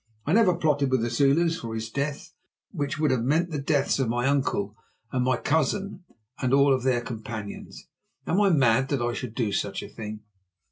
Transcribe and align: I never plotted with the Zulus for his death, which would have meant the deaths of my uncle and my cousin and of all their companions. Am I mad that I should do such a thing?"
I 0.25 0.33
never 0.33 0.55
plotted 0.55 0.89
with 0.89 1.03
the 1.03 1.11
Zulus 1.11 1.59
for 1.59 1.75
his 1.75 1.91
death, 1.91 2.33
which 2.71 2.97
would 2.97 3.11
have 3.11 3.21
meant 3.21 3.51
the 3.51 3.61
deaths 3.61 3.99
of 3.99 4.09
my 4.09 4.25
uncle 4.25 4.75
and 5.11 5.23
my 5.23 5.37
cousin 5.37 6.05
and 6.41 6.51
of 6.53 6.59
all 6.59 6.79
their 6.79 7.01
companions. 7.01 7.87
Am 8.25 8.41
I 8.41 8.49
mad 8.49 8.89
that 8.89 8.99
I 9.03 9.13
should 9.13 9.35
do 9.35 9.51
such 9.51 9.83
a 9.83 9.87
thing?" 9.89 10.21